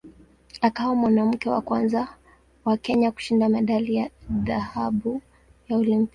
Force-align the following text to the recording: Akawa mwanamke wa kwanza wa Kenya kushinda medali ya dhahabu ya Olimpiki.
Akawa 0.61 0.95
mwanamke 0.95 1.49
wa 1.49 1.61
kwanza 1.61 2.07
wa 2.65 2.77
Kenya 2.77 3.11
kushinda 3.11 3.49
medali 3.49 3.95
ya 3.95 4.09
dhahabu 4.43 5.21
ya 5.67 5.77
Olimpiki. 5.77 6.09